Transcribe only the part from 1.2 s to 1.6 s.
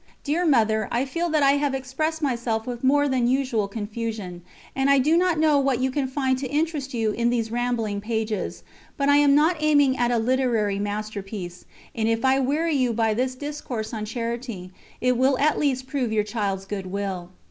that I